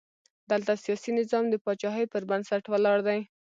[0.51, 3.19] دلته سیاسي نظام د پاچاهۍ پر بنسټ ولاړ دی.